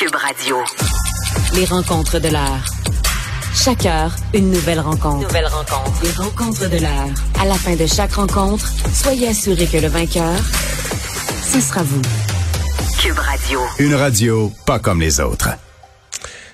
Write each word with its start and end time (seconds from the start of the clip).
Cube 0.00 0.14
Radio. 0.14 0.56
Les 1.54 1.66
rencontres 1.66 2.18
de 2.18 2.28
l'heure. 2.28 2.64
Chaque 3.54 3.84
heure, 3.84 4.16
une 4.32 4.50
nouvelle 4.50 4.80
rencontre. 4.80 5.26
Nouvelle 5.26 5.44
rencontre. 5.44 6.02
Les 6.02 6.10
rencontres 6.12 6.70
de 6.70 6.78
l'heure. 6.78 7.08
À 7.38 7.44
la 7.44 7.52
fin 7.52 7.76
de 7.76 7.84
chaque 7.84 8.14
rencontre, 8.14 8.66
soyez 8.94 9.28
assurés 9.28 9.66
que 9.66 9.76
le 9.76 9.88
vainqueur, 9.88 10.38
ce 11.42 11.60
sera 11.60 11.82
vous. 11.82 12.00
Cube 12.98 13.18
Radio. 13.18 13.60
Une 13.78 13.94
radio 13.94 14.50
pas 14.64 14.78
comme 14.78 15.02
les 15.02 15.20
autres. 15.20 15.50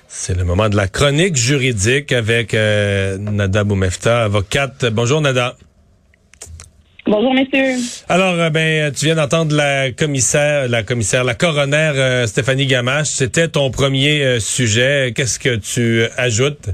C'est 0.09 0.35
le 0.35 0.43
moment 0.43 0.67
de 0.67 0.75
la 0.75 0.89
chronique 0.89 1.37
juridique 1.37 2.11
avec 2.11 2.53
euh, 2.53 3.17
Nada 3.17 3.63
Boumefta, 3.63 4.25
avocate. 4.25 4.87
Bonjour 4.87 5.21
Nada. 5.21 5.55
Bonjour, 7.07 7.33
messieurs. 7.33 7.75
Alors, 8.09 8.33
euh, 8.33 8.49
ben, 8.49 8.91
tu 8.91 9.05
viens 9.05 9.15
d'entendre 9.15 9.55
la 9.55 9.91
commissaire, 9.91 10.67
la 10.67 10.83
commissaire, 10.83 11.23
la 11.23 11.35
coroner 11.35 11.93
euh, 11.95 12.27
Stéphanie 12.27 12.65
Gamache. 12.65 13.07
C'était 13.07 13.47
ton 13.47 13.71
premier 13.71 14.21
euh, 14.23 14.39
sujet. 14.41 15.13
Qu'est-ce 15.15 15.39
que 15.39 15.55
tu 15.55 16.03
ajoutes? 16.17 16.69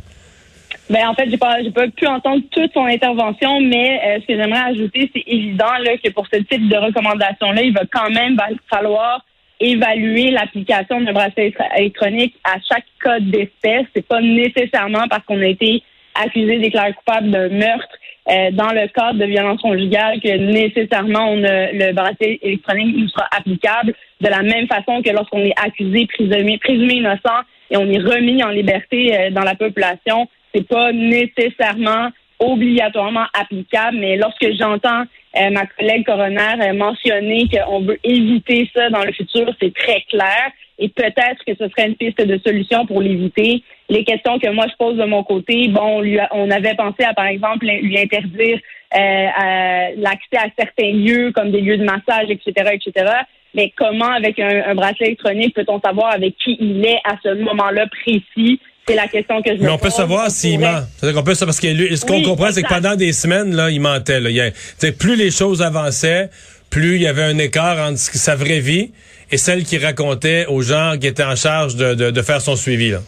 Ben, 0.89 1.07
en 1.07 1.13
fait, 1.13 1.29
j'ai 1.29 1.37
pas, 1.37 1.61
j'ai 1.61 1.69
pas 1.69 1.87
pu 1.87 2.07
entendre 2.07 2.41
toute 2.51 2.73
son 2.73 2.85
intervention, 2.85 3.61
mais 3.61 3.99
euh, 4.03 4.21
ce 4.21 4.25
que 4.27 4.35
j'aimerais 4.35 4.71
ajouter, 4.71 5.11
c'est 5.13 5.23
évident 5.27 5.71
là, 5.79 5.97
que 6.03 6.09
pour 6.09 6.25
ce 6.33 6.39
type 6.39 6.67
de 6.67 6.77
recommandation-là, 6.77 7.61
il 7.61 7.73
va 7.73 7.83
quand 7.91 8.09
même 8.09 8.35
falloir 8.69 9.23
évaluer 9.59 10.31
l'application 10.31 10.99
d'un 11.01 11.13
bracelet 11.13 11.49
électro- 11.49 11.77
électronique 11.77 12.35
à 12.43 12.55
chaque 12.67 12.85
cas 13.03 13.19
d'espèce. 13.19 13.85
C'est 13.95 14.07
pas 14.07 14.19
nécessairement 14.19 15.07
parce 15.09 15.23
qu'on 15.25 15.39
a 15.39 15.45
été 15.45 15.83
accusé, 16.15 16.57
déclaré 16.57 16.93
coupable 16.93 17.29
d'un 17.29 17.49
meurtre 17.49 17.87
euh, 18.29 18.51
dans 18.51 18.71
le 18.71 18.87
cadre 18.87 19.19
de 19.19 19.25
violence 19.25 19.61
conjugale 19.61 20.21
que 20.21 20.37
nécessairement 20.37 21.29
on 21.29 21.43
a, 21.43 21.71
le 21.71 21.93
bracelet 21.93 22.39
électronique 22.41 22.95
nous 22.97 23.09
sera 23.09 23.27
applicable 23.35 23.93
de 24.21 24.29
la 24.29 24.41
même 24.41 24.67
façon 24.67 25.01
que 25.01 25.09
lorsqu'on 25.09 25.43
est 25.43 25.53
accusé, 25.61 26.07
présumé, 26.07 26.57
présumé 26.57 26.93
innocent 26.95 27.41
et 27.69 27.77
on 27.77 27.89
est 27.89 27.99
remis 27.99 28.43
en 28.43 28.49
liberté 28.49 29.17
euh, 29.17 29.29
dans 29.31 29.41
la 29.41 29.55
population. 29.55 30.27
C'est 30.53 30.67
pas 30.67 30.91
nécessairement 30.93 32.09
obligatoirement 32.39 33.25
applicable, 33.33 33.97
mais 33.97 34.17
lorsque 34.17 34.47
j'entends 34.57 35.03
euh, 35.35 35.49
ma 35.49 35.65
collègue 35.65 36.05
coroner 36.05 36.61
euh, 36.61 36.73
mentionner 36.73 37.47
qu'on 37.49 37.81
veut 37.81 37.99
éviter 38.03 38.69
ça 38.75 38.89
dans 38.89 39.03
le 39.03 39.11
futur, 39.11 39.51
c'est 39.61 39.73
très 39.73 40.01
clair. 40.09 40.51
Et 40.79 40.89
peut-être 40.89 41.43
que 41.45 41.53
ce 41.57 41.67
serait 41.69 41.87
une 41.87 41.95
piste 41.95 42.21
de 42.21 42.39
solution 42.45 42.85
pour 42.85 43.01
l'éviter. 43.01 43.63
Les 43.89 44.03
questions 44.03 44.39
que 44.39 44.49
moi 44.49 44.65
je 44.69 44.75
pose 44.77 44.97
de 44.97 45.03
mon 45.05 45.23
côté, 45.23 45.67
bon, 45.67 45.97
on, 45.97 46.01
lui 46.01 46.17
on 46.31 46.49
avait 46.51 46.75
pensé 46.75 47.03
à 47.03 47.13
par 47.13 47.25
exemple 47.27 47.65
lui 47.65 47.97
interdire 47.99 48.59
euh, 48.95 49.87
l'accès 49.97 50.37
à 50.37 50.47
certains 50.57 50.91
lieux 50.93 51.31
comme 51.33 51.51
des 51.51 51.61
lieux 51.61 51.77
de 51.77 51.83
massage, 51.83 52.29
etc., 52.29 52.51
etc. 52.73 53.11
Mais 53.55 53.71
comment, 53.77 54.11
avec 54.11 54.39
un, 54.39 54.63
un 54.67 54.73
bracelet 54.75 55.07
électronique, 55.07 55.53
peut-on 55.53 55.79
savoir 55.79 56.11
avec 56.13 56.35
qui 56.43 56.57
il 56.59 56.83
est 56.85 56.99
à 57.03 57.15
ce 57.23 57.33
moment-là 57.35 57.85
précis? 57.87 58.59
C'est 58.87 58.95
la 58.95 59.07
question 59.07 59.41
que 59.41 59.51
je 59.51 59.57
me 59.59 59.63
Mais 59.63 59.69
on 59.69 59.77
peut 59.77 59.89
savoir 59.89 60.29
s'il 60.29 60.59
pourrait- 60.59 60.71
ment. 60.73 60.79
C'est-à-dire 60.97 61.17
qu'on 61.19 61.23
peut 61.25 61.33
savoir 61.35 61.47
parce 61.55 61.59
que 61.61 61.67
lui, 61.67 61.95
ce 61.97 62.05
qu'on 62.05 62.15
Oui, 62.17 62.23
comprend, 62.23 62.51
c'est 62.51 62.63
que 62.63 62.67
pendant 62.67 62.95
des 62.95 63.13
semaines, 63.13 63.55
là, 63.55 63.69
il 63.69 63.79
mentait. 63.79 64.19
Là. 64.19 64.29
Il 64.29 64.93
plus 64.97 65.15
les 65.15 65.31
choses 65.31 65.61
avançaient, 65.61 66.29
plus 66.69 66.95
il 66.95 67.03
y 67.03 67.07
avait 67.07 67.23
un 67.23 67.37
écart 67.37 67.77
entre 67.79 67.97
sa 67.97 68.35
vraie 68.35 68.59
vie 68.59 68.91
et 69.31 69.37
celle 69.37 69.63
qu'il 69.63 69.83
racontait 69.85 70.45
aux 70.47 70.61
gens 70.61 70.95
qui 70.99 71.07
étaient 71.07 71.23
en 71.23 71.35
charge 71.35 71.75
de, 71.75 71.93
de, 71.93 72.11
de 72.11 72.21
faire 72.21 72.41
son 72.41 72.55
suivi. 72.55 72.89
Là. 72.91 72.99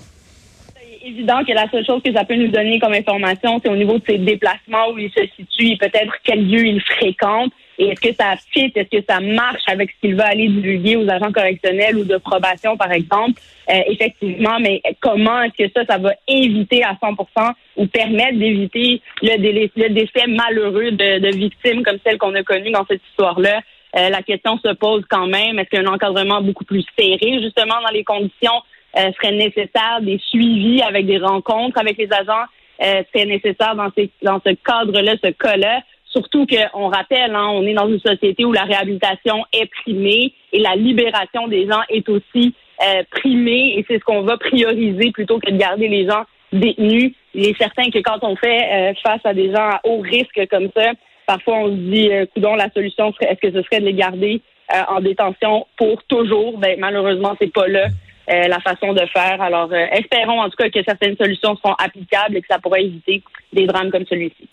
Évident 1.08 1.44
que 1.44 1.52
la 1.52 1.70
seule 1.70 1.86
chose 1.86 2.02
que 2.02 2.12
ça 2.12 2.26
peut 2.26 2.34
nous 2.34 2.48
donner 2.48 2.80
comme 2.80 2.94
information, 2.94 3.62
c'est 3.64 3.70
au 3.70 3.76
niveau 3.76 4.00
de 4.00 4.04
ses 4.08 4.18
déplacements, 4.18 4.90
où 4.92 4.98
il 4.98 5.12
se 5.12 5.22
situe 5.36 5.74
et 5.74 5.78
peut-être 5.78 6.16
quel 6.24 6.50
lieu 6.50 6.66
il 6.66 6.82
fréquente. 6.82 7.52
Et 7.78 7.90
est-ce 7.90 8.02
que 8.02 8.16
ça 8.16 8.34
fit, 8.52 8.72
est-ce 8.74 8.90
que 8.90 9.06
ça 9.08 9.20
marche 9.20 9.62
avec 9.68 9.92
ce 9.92 10.02
qu'il 10.02 10.16
va 10.16 10.26
aller 10.26 10.48
divulguer 10.48 10.96
aux 10.96 11.08
agents 11.08 11.32
correctionnels 11.32 11.98
ou 11.98 12.06
de 12.06 12.18
probation, 12.18 12.76
par 12.76 12.92
exemple? 12.92 13.40
Euh, 13.70 13.82
effectivement, 13.88 14.58
mais 14.60 14.82
comment 15.00 15.44
est-ce 15.44 15.66
que 15.66 15.72
ça, 15.76 15.86
ça 15.86 16.00
va 16.00 16.14
éviter 16.28 16.84
à 16.84 16.94
100% 16.94 17.52
ou 17.76 17.86
permettre 17.86 18.40
d'éviter 18.40 19.00
le, 19.22 19.70
le 19.76 19.90
décès 19.90 20.26
malheureux 20.28 20.90
de, 20.90 21.20
de 21.20 21.38
victimes 21.38 21.84
comme 21.84 22.00
celle 22.04 22.18
qu'on 22.18 22.34
a 22.34 22.42
connue 22.42 22.72
dans 22.72 22.86
cette 22.90 23.02
histoire-là? 23.12 23.62
Euh, 23.96 24.10
la 24.10 24.24
question 24.24 24.58
se 24.58 24.74
pose 24.74 25.04
quand 25.08 25.28
même, 25.28 25.60
est-ce 25.60 25.70
qu'un 25.70 25.86
encadrement 25.86 26.42
beaucoup 26.42 26.66
plus 26.66 26.84
serré, 26.98 27.40
justement, 27.44 27.76
dans 27.84 27.94
les 27.94 28.04
conditions 28.04 28.64
serait 28.96 29.34
nécessaire, 29.34 30.00
des 30.02 30.20
suivis 30.30 30.82
avec 30.82 31.06
des 31.06 31.18
rencontres 31.18 31.80
avec 31.80 31.98
les 31.98 32.12
agents 32.12 32.46
euh, 32.82 33.04
serait 33.14 33.26
nécessaire 33.26 33.76
dans, 33.76 33.90
ces, 33.96 34.10
dans 34.22 34.42
ce 34.46 34.54
cadre-là, 34.54 35.16
ce 35.24 35.32
cas-là. 35.32 35.82
Surtout 36.06 36.46
qu'on 36.46 36.88
rappelle, 36.88 37.36
hein, 37.36 37.48
on 37.52 37.64
est 37.64 37.74
dans 37.74 37.90
une 37.90 38.00
société 38.00 38.46
où 38.46 38.54
la 38.54 38.64
réhabilitation 38.64 39.46
est 39.54 39.70
primée 39.84 40.34
et 40.54 40.60
la 40.60 40.76
libération 40.76 41.48
des 41.48 41.68
gens 41.68 41.82
est 41.90 42.08
aussi 42.10 42.54
euh, 42.82 43.04
primée 43.12 43.78
et 43.78 43.86
c'est 43.88 44.00
ce 44.00 44.04
qu'on 44.04 44.22
va 44.22 44.38
prioriser 44.38 45.12
plutôt 45.12 45.40
que 45.40 45.52
de 45.52 45.58
garder 45.58 45.88
les 45.88 46.08
gens 46.08 46.24
détenus. 46.54 47.14
Il 47.34 47.48
est 47.48 47.58
certain 47.58 47.90
que 47.90 48.00
quand 48.00 48.20
on 48.22 48.36
fait 48.36 48.62
euh, 48.72 48.94
face 49.04 49.22
à 49.26 49.34
des 49.34 49.52
gens 49.52 49.70
à 49.70 49.82
haut 49.84 50.00
risque 50.00 50.40
comme 50.50 50.70
ça, 50.76 50.92
parfois 51.26 51.58
on 51.60 51.68
se 51.68 51.74
dit, 51.74 52.10
euh, 52.12 52.26
coudon, 52.34 52.56
la 52.56 52.70
solution 52.72 53.14
est-ce 53.20 53.40
que 53.40 53.52
ce 53.52 53.62
serait 53.64 53.82
de 53.82 53.86
les 53.86 53.94
garder 53.94 54.42
euh, 54.74 54.82
en 54.88 55.02
détention 55.02 55.68
pour 55.78 56.02
toujours? 56.04 56.58
Ben, 56.60 56.80
malheureusement, 56.80 57.36
c'est 57.40 57.52
pas 57.52 57.68
là 57.68 57.88
euh, 58.30 58.48
la 58.48 58.60
façon 58.60 58.94
de 58.94 59.06
faire. 59.14 59.42
Alors, 59.42 59.70
euh, 59.72 59.86
espérons 59.94 60.42
en 60.42 60.50
tout 60.50 60.58
cas 60.58 60.70
que 60.70 60.84
certaines 60.84 61.16
solutions 61.16 61.56
seront 61.58 61.76
applicables 61.76 62.38
et 62.38 62.42
que 62.42 62.48
ça 62.50 62.60
pourra 62.60 62.80
éviter 62.80 63.22
des 63.54 63.66
drames 63.66 63.92
comme 63.92 64.06
celui-ci. 64.10 64.50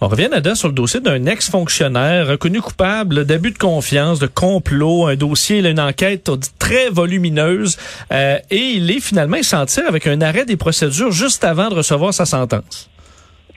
On 0.00 0.08
revient, 0.08 0.28
Nada, 0.30 0.54
sur 0.54 0.68
le 0.68 0.74
dossier 0.74 1.00
d'un 1.00 1.26
ex-fonctionnaire 1.26 2.26
reconnu 2.26 2.60
coupable 2.60 3.24
d'abus 3.24 3.52
de 3.52 3.58
confiance, 3.58 4.18
de 4.18 4.26
complot, 4.26 5.06
un 5.06 5.16
dossier, 5.16 5.58
une 5.58 5.80
enquête 5.80 6.30
très 6.58 6.88
volumineuse, 6.90 7.76
euh, 8.12 8.38
et 8.50 8.56
il 8.56 8.90
est 8.90 9.00
finalement 9.00 9.42
senti 9.42 9.80
avec 9.80 10.06
un 10.06 10.20
arrêt 10.20 10.44
des 10.44 10.56
procédures 10.56 11.12
juste 11.12 11.44
avant 11.44 11.68
de 11.68 11.74
recevoir 11.74 12.14
sa 12.14 12.24
sentence. 12.24 12.90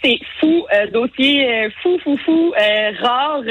C'est 0.04 0.20
fou, 0.40 0.66
euh, 0.74 0.88
dossier 0.92 1.50
euh, 1.50 1.70
fou, 1.82 1.98
fou, 2.04 2.18
fou, 2.26 2.54
euh, 2.60 2.92
rare, 3.02 3.44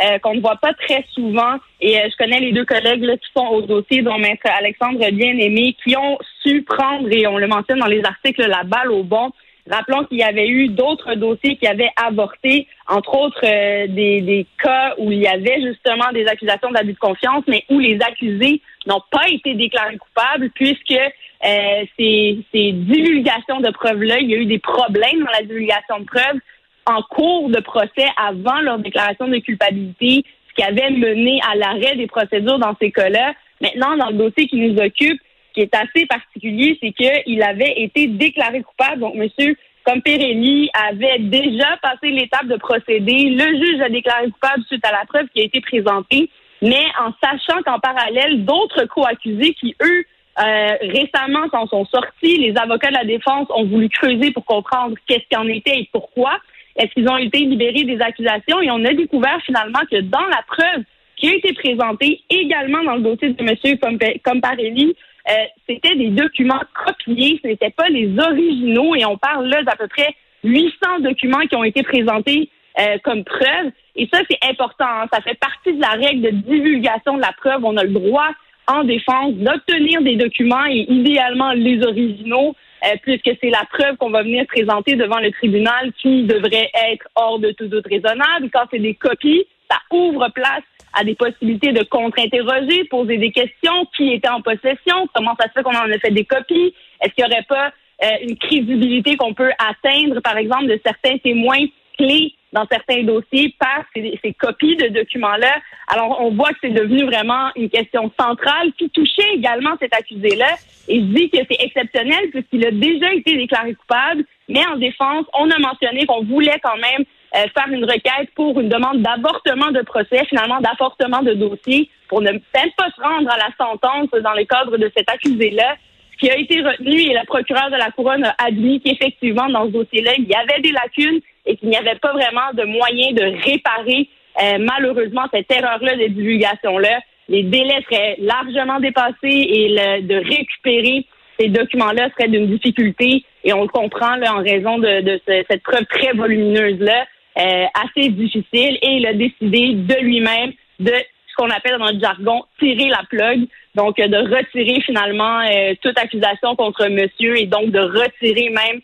euh, 0.00 0.18
qu'on 0.18 0.34
ne 0.34 0.40
voit 0.40 0.56
pas 0.56 0.72
très 0.74 1.04
souvent. 1.12 1.56
Et 1.80 1.98
euh, 1.98 2.08
je 2.10 2.16
connais 2.16 2.40
les 2.40 2.52
deux 2.52 2.64
collègues 2.64 3.02
là, 3.02 3.16
qui 3.16 3.28
sont 3.36 3.46
au 3.46 3.62
dossier, 3.62 4.02
dont 4.02 4.18
Maître 4.18 4.46
Alexandre 4.58 4.98
Bien-Aimé, 5.10 5.76
qui 5.82 5.96
ont 5.96 6.18
su 6.42 6.62
prendre, 6.62 7.08
et 7.10 7.26
on 7.26 7.38
le 7.38 7.46
mentionne 7.46 7.80
dans 7.80 7.86
les 7.86 8.04
articles, 8.04 8.46
la 8.46 8.64
balle 8.64 8.92
au 8.92 9.02
bon. 9.02 9.30
Rappelons 9.70 10.04
qu'il 10.04 10.18
y 10.18 10.22
avait 10.22 10.48
eu 10.48 10.68
d'autres 10.68 11.14
dossiers 11.14 11.56
qui 11.56 11.66
avaient 11.66 11.90
avorté, 11.96 12.66
entre 12.86 13.14
autres 13.14 13.44
euh, 13.44 13.86
des, 13.88 14.22
des 14.22 14.46
cas 14.62 14.94
où 14.98 15.12
il 15.12 15.18
y 15.18 15.26
avait 15.26 15.60
justement 15.60 16.10
des 16.12 16.26
accusations 16.26 16.70
d'abus 16.70 16.94
de 16.94 16.98
confiance, 16.98 17.44
mais 17.46 17.64
où 17.68 17.78
les 17.78 17.98
accusés 18.00 18.62
n'ont 18.86 19.02
pas 19.10 19.28
été 19.28 19.54
déclarés 19.54 19.98
coupables 19.98 20.50
puisque 20.54 20.92
euh, 20.92 21.84
ces, 21.98 22.38
ces 22.52 22.72
divulgations 22.72 23.60
de 23.60 23.70
preuves-là, 23.70 24.20
il 24.20 24.30
y 24.30 24.34
a 24.34 24.38
eu 24.38 24.46
des 24.46 24.58
problèmes 24.58 25.20
dans 25.20 25.32
la 25.32 25.42
divulgation 25.42 26.00
de 26.00 26.04
preuves 26.04 26.40
en 26.88 27.02
cours 27.02 27.50
de 27.50 27.60
procès 27.60 28.08
avant 28.16 28.60
leur 28.60 28.78
déclaration 28.78 29.28
de 29.28 29.38
culpabilité, 29.38 30.24
ce 30.48 30.54
qui 30.54 30.62
avait 30.62 30.90
mené 30.90 31.40
à 31.48 31.54
l'arrêt 31.54 31.96
des 31.96 32.06
procédures 32.06 32.58
dans 32.58 32.74
ces 32.80 32.90
cas-là. 32.90 33.34
Maintenant, 33.60 33.96
dans 33.96 34.08
le 34.08 34.16
dossier 34.16 34.48
qui 34.48 34.56
nous 34.56 34.78
occupe, 34.78 35.20
ce 35.48 35.54
qui 35.54 35.60
est 35.60 35.74
assez 35.74 36.06
particulier, 36.06 36.78
c'est 36.82 36.92
qu'il 36.92 37.42
avait 37.42 37.74
été 37.82 38.06
déclaré 38.06 38.62
coupable. 38.62 39.00
Donc, 39.00 39.14
monsieur 39.14 39.54
comme 39.84 40.02
avait 40.04 41.18
déjà 41.18 41.78
passé 41.80 42.10
l'étape 42.10 42.46
de 42.46 42.56
procédé, 42.56 43.30
le 43.30 43.56
juge 43.56 43.80
a 43.80 43.88
déclaré 43.88 44.30
coupable 44.30 44.62
suite 44.66 44.84
à 44.84 44.92
la 44.92 45.06
preuve 45.06 45.28
qui 45.34 45.40
a 45.40 45.44
été 45.44 45.62
présentée, 45.62 46.28
mais 46.60 46.84
en 47.00 47.12
sachant 47.22 47.62
qu'en 47.62 47.78
parallèle, 47.78 48.44
d'autres 48.44 48.84
co-accusés 48.84 49.54
qui, 49.54 49.74
eux, 49.82 50.04
euh, 50.40 50.76
récemment 50.82 51.48
s'en 51.50 51.66
sont 51.68 51.86
sortis, 51.86 52.36
les 52.36 52.54
avocats 52.58 52.88
de 52.88 52.94
la 52.94 53.04
défense 53.04 53.48
ont 53.48 53.64
voulu 53.64 53.88
creuser 53.88 54.30
pour 54.30 54.44
comprendre 54.44 54.94
qu'est-ce 55.06 55.26
qu'il 55.28 55.38
en 55.38 55.48
était 55.48 55.80
et 55.80 55.88
pourquoi. 55.90 56.38
Est-ce 56.78 56.92
qu'ils 56.92 57.08
ont 57.08 57.16
été 57.18 57.40
libérés 57.40 57.84
des 57.84 58.00
accusations? 58.00 58.62
Et 58.62 58.70
on 58.70 58.84
a 58.84 58.94
découvert 58.94 59.38
finalement 59.44 59.80
que 59.90 60.00
dans 60.00 60.26
la 60.26 60.42
preuve 60.46 60.84
qui 61.16 61.28
a 61.28 61.34
été 61.34 61.52
présentée 61.52 62.22
également 62.30 62.84
dans 62.84 62.94
le 62.94 63.02
dossier 63.02 63.30
de 63.30 63.42
M. 63.42 64.18
Comparelli, 64.24 64.94
euh, 65.28 65.32
c'était 65.68 65.96
des 65.96 66.08
documents 66.08 66.62
copiés, 66.86 67.40
ce 67.42 67.48
n'étaient 67.48 67.70
pas 67.70 67.88
les 67.88 68.08
originaux, 68.18 68.94
et 68.94 69.04
on 69.04 69.18
parle 69.18 69.48
là 69.48 69.62
d'à 69.62 69.76
peu 69.76 69.88
près 69.88 70.14
800 70.44 71.00
documents 71.00 71.46
qui 71.50 71.56
ont 71.56 71.64
été 71.64 71.82
présentés 71.82 72.48
euh, 72.78 72.96
comme 73.02 73.24
preuve. 73.24 73.72
Et 73.96 74.08
ça, 74.12 74.20
c'est 74.30 74.38
important. 74.48 74.86
hein. 74.86 75.06
Ça 75.12 75.20
fait 75.20 75.38
partie 75.38 75.74
de 75.74 75.80
la 75.80 75.90
règle 75.90 76.22
de 76.22 76.30
divulgation 76.30 77.16
de 77.16 77.20
la 77.20 77.32
preuve. 77.32 77.64
On 77.64 77.76
a 77.76 77.82
le 77.82 77.90
droit 77.90 78.28
en 78.68 78.84
défense 78.84 79.34
d'obtenir 79.34 80.02
des 80.02 80.16
documents 80.16 80.66
et 80.66 80.86
idéalement 80.88 81.52
les 81.52 81.82
originaux, 81.84 82.54
euh, 82.84 82.96
puisque 83.02 83.30
c'est 83.40 83.50
la 83.50 83.64
preuve 83.72 83.96
qu'on 83.96 84.10
va 84.10 84.22
venir 84.22 84.46
présenter 84.46 84.96
devant 84.96 85.18
le 85.18 85.30
tribunal 85.32 85.92
qui 86.00 86.24
devrait 86.24 86.70
être 86.90 87.06
hors 87.14 87.38
de 87.38 87.50
tout 87.52 87.66
doute 87.66 87.86
raisonnable. 87.86 88.50
Quand 88.52 88.64
c'est 88.70 88.78
des 88.78 88.94
copies, 88.94 89.46
ça 89.70 89.78
ouvre 89.90 90.28
place 90.34 90.62
à 90.94 91.04
des 91.04 91.14
possibilités 91.14 91.72
de 91.72 91.82
contre-interroger, 91.84 92.84
poser 92.84 93.18
des 93.18 93.30
questions, 93.30 93.86
qui 93.96 94.12
était 94.12 94.28
en 94.28 94.40
possession, 94.40 95.08
comment 95.14 95.34
ça 95.38 95.48
se 95.48 95.52
fait 95.52 95.62
qu'on 95.62 95.76
en 95.76 95.90
a 95.90 95.98
fait 95.98 96.10
des 96.10 96.24
copies, 96.24 96.74
est-ce 97.00 97.12
qu'il 97.14 97.24
n'y 97.24 97.32
aurait 97.32 97.44
pas 97.48 97.72
euh, 98.04 98.08
une 98.22 98.36
crédibilité 98.36 99.16
qu'on 99.16 99.34
peut 99.34 99.50
atteindre, 99.58 100.20
par 100.20 100.36
exemple, 100.36 100.66
de 100.66 100.80
certains 100.84 101.18
témoins 101.18 101.66
clés 101.96 102.34
dans 102.52 102.66
certains 102.70 103.02
dossiers 103.02 103.54
par 103.58 103.84
ces, 103.94 104.18
ces 104.24 104.32
copies 104.32 104.76
de 104.76 104.88
documents-là? 104.88 105.60
Alors, 105.88 106.20
on 106.20 106.30
voit 106.30 106.50
que 106.50 106.58
c'est 106.62 106.70
devenu 106.70 107.04
vraiment 107.04 107.50
une 107.56 107.68
question 107.68 108.10
centrale 108.18 108.72
qui 108.78 108.88
touchait 108.90 109.34
également 109.34 109.76
cet 109.80 109.94
accusé-là. 109.94 110.54
Et 110.88 111.00
je 111.00 111.04
dis 111.04 111.30
que 111.30 111.38
c'est 111.48 111.62
exceptionnel 111.62 112.30
puisqu'il 112.30 112.66
a 112.66 112.70
déjà 112.70 113.12
été 113.12 113.36
déclaré 113.36 113.74
coupable, 113.74 114.24
mais 114.48 114.66
en 114.66 114.76
défense, 114.76 115.26
on 115.34 115.50
a 115.50 115.58
mentionné 115.58 116.06
qu'on 116.06 116.24
voulait 116.24 116.58
quand 116.62 116.76
même 116.76 117.04
euh, 117.36 117.44
faire 117.52 117.68
une 117.70 117.84
requête 117.84 118.30
pour 118.34 118.58
une 118.58 118.70
demande 118.70 119.02
d'avortement 119.02 119.70
de 119.70 119.82
procès, 119.82 120.24
finalement 120.28 120.60
d'avortement 120.60 121.22
de 121.22 121.34
dossier, 121.34 121.90
pour 122.08 122.22
ne 122.22 122.30
même 122.30 122.40
pas 122.52 122.88
se 122.96 123.02
rendre 123.02 123.30
à 123.30 123.36
la 123.36 123.50
sentence 123.58 124.08
dans 124.22 124.32
le 124.32 124.44
cadre 124.44 124.78
de 124.78 124.90
cet 124.96 125.10
accusé-là. 125.10 125.76
Qui 126.18 126.30
a 126.30 126.36
été 126.36 126.60
retenu 126.60 126.98
et 126.98 127.14
le 127.14 127.24
procureur 127.26 127.70
de 127.70 127.76
la 127.76 127.92
Couronne 127.92 128.24
a 128.24 128.34
admis 128.44 128.80
qu'effectivement, 128.80 129.48
dans 129.50 129.66
ce 129.66 129.70
dossier-là, 129.70 130.14
il 130.18 130.24
y 130.24 130.34
avait 130.34 130.60
des 130.60 130.72
lacunes 130.72 131.20
et 131.46 131.56
qu'il 131.56 131.68
n'y 131.68 131.76
avait 131.76 131.94
pas 131.94 132.12
vraiment 132.12 132.52
de 132.54 132.64
moyen 132.64 133.12
de 133.12 133.22
réparer 133.44 134.08
euh, 134.42 134.58
malheureusement 134.58 135.26
cette 135.32 135.48
erreur-là 135.52 135.96
de 135.96 136.06
divulgation-là. 136.08 136.98
Les 137.28 137.42
délais 137.42 137.82
seraient 137.90 138.16
largement 138.18 138.80
dépassés 138.80 139.14
et 139.24 139.68
le, 139.68 140.02
de 140.02 140.16
récupérer 140.16 141.06
ces 141.38 141.48
documents-là 141.48 142.08
serait 142.16 142.28
d'une 142.28 142.48
difficulté 142.48 143.24
et 143.44 143.52
on 143.52 143.62
le 143.62 143.68
comprend 143.68 144.16
là, 144.16 144.34
en 144.34 144.42
raison 144.42 144.78
de, 144.78 145.02
de 145.02 145.20
cette 145.26 145.62
preuve 145.62 145.84
très 145.86 146.12
volumineuse-là. 146.12 147.06
Euh, 147.38 147.66
assez 147.86 148.08
difficile 148.08 148.78
et 148.82 148.96
il 148.96 149.06
a 149.06 149.14
décidé 149.14 149.74
de 149.74 150.00
lui-même 150.00 150.50
de 150.80 150.90
ce 150.90 151.34
qu'on 151.36 151.48
appelle 151.50 151.78
dans 151.78 151.84
notre 151.84 152.00
jargon 152.00 152.42
tirer 152.58 152.88
la 152.88 153.04
plug, 153.08 153.46
donc 153.76 154.00
euh, 154.00 154.08
de 154.08 154.16
retirer 154.16 154.80
finalement 154.80 155.42
euh, 155.42 155.74
toute 155.80 155.96
accusation 156.00 156.56
contre 156.56 156.88
monsieur 156.88 157.38
et 157.38 157.46
donc 157.46 157.70
de 157.70 157.78
retirer 157.78 158.50
même 158.50 158.80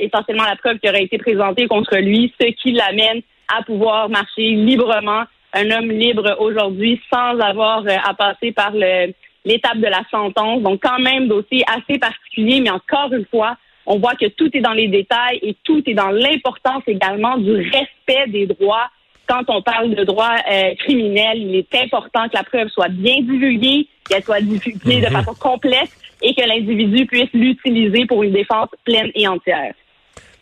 essentiellement 0.00 0.44
la 0.44 0.56
preuve 0.56 0.78
qui 0.78 0.88
aurait 0.88 1.04
été 1.04 1.16
présentée 1.16 1.66
contre 1.66 1.96
lui, 1.96 2.32
ce 2.38 2.46
qui 2.46 2.72
l'amène 2.72 3.22
à 3.48 3.62
pouvoir 3.62 4.08
marcher 4.10 4.50
librement, 4.50 5.24
un 5.52 5.70
homme 5.70 5.90
libre 5.90 6.36
aujourd'hui 6.40 7.00
sans 7.12 7.38
avoir 7.38 7.84
à 8.04 8.14
passer 8.14 8.52
par 8.52 8.72
l'étape 8.72 9.78
de 9.78 9.86
la 9.86 10.02
sentence. 10.10 10.62
Donc 10.62 10.80
quand 10.82 10.98
même 10.98 11.28
dossier 11.28 11.64
assez 11.66 11.98
particulier, 11.98 12.60
mais 12.60 12.70
encore 12.70 13.12
une 13.12 13.26
fois, 13.26 13.56
on 13.86 13.98
voit 13.98 14.14
que 14.14 14.26
tout 14.26 14.50
est 14.54 14.60
dans 14.60 14.72
les 14.72 14.88
détails 14.88 15.38
et 15.42 15.56
tout 15.64 15.82
est 15.86 15.94
dans 15.94 16.10
l'importance 16.10 16.82
également 16.86 17.38
du 17.38 17.52
respect 17.52 18.28
des 18.28 18.46
droits. 18.46 18.88
Quand 19.28 19.44
on 19.48 19.62
parle 19.62 19.94
de 19.94 20.04
droits 20.04 20.36
euh, 20.50 20.74
criminels, 20.78 21.38
il 21.38 21.56
est 21.56 21.74
important 21.74 22.28
que 22.28 22.34
la 22.36 22.44
preuve 22.44 22.68
soit 22.68 22.88
bien 22.88 23.20
divulguée, 23.20 23.88
qu'elle 24.08 24.22
soit 24.22 24.40
divulguée 24.40 25.00
de 25.00 25.06
mhm. 25.06 25.12
façon 25.12 25.34
complète 25.34 25.90
et 26.22 26.34
que 26.34 26.42
l'individu 26.46 27.06
puisse 27.06 27.32
l'utiliser 27.32 28.06
pour 28.06 28.22
une 28.22 28.32
défense 28.32 28.68
pleine 28.84 29.10
et 29.14 29.26
entière. 29.26 29.74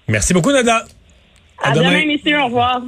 Merci 0.08 0.34
beaucoup, 0.34 0.52
Nada. 0.52 0.84
À, 1.62 1.72
demain, 1.72 2.04
messieurs. 2.06 2.40
Au 2.40 2.46
revoir. 2.46 2.82